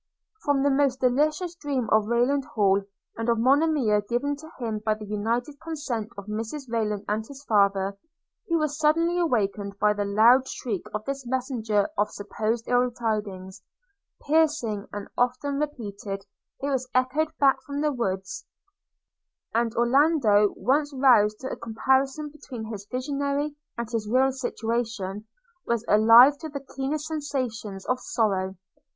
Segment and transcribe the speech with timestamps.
[0.43, 2.81] From the most delicious dream of Rayland Hall,
[3.17, 7.43] and of Monimia given to him by the united consent of Mrs Rayland and his
[7.47, 7.95] father,
[8.47, 13.61] he was suddenly awakened by the loud shriek of this messenger of supposed ill tidings;
[14.25, 16.25] piercing, and often repeated,
[16.61, 18.43] it was echoed back from the woods;
[19.53, 25.27] and Orlando, once roused to a comparison between his visionary and his real situation,
[25.67, 28.55] was alive to the keenest sensations of sorrow.